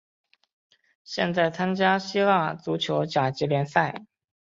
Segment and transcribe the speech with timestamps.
[1.03, 4.07] 现在参加希腊足球甲级联赛。